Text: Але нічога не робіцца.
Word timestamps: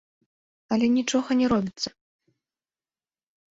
Але 0.75 0.85
нічога 0.97 1.29
не 1.43 1.51
робіцца. 1.55 1.89